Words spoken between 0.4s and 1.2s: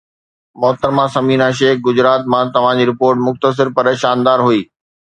محترمه